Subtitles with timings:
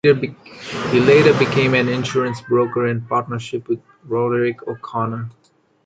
[0.89, 5.29] He later became an insurance broker in partnership with Roderick O'Connor.